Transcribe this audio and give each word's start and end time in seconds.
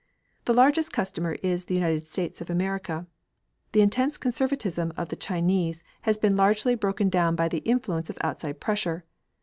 The 0.45 0.53
largest 0.55 0.91
customer 0.91 1.33
is 1.43 1.65
the 1.65 1.75
United 1.75 2.07
States 2.07 2.41
of 2.41 2.49
America. 2.49 3.05
The 3.73 3.81
intense 3.81 4.17
conservatism 4.17 4.91
of 4.97 5.09
the 5.09 5.15
Chinese 5.15 5.83
has 6.09 6.17
been 6.17 6.35
largely 6.35 6.73
broken 6.73 7.07
down 7.07 7.35
by 7.35 7.47
the 7.47 7.59
influence 7.59 8.09
of 8.09 8.17
outside 8.21 8.59
pressure. 8.59 9.05